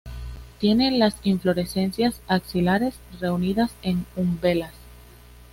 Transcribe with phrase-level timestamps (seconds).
[0.57, 4.73] Tiene las inflorescencias axilares, reunidas en umbelas.